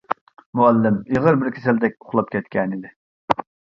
مۇئەللىم 0.59 0.97
ئېغىر 1.13 1.37
بىر 1.43 1.53
كېسەلدەك 1.57 1.95
ئۇخلاپ 2.07 2.33
كەتكەنىدى. 2.37 2.95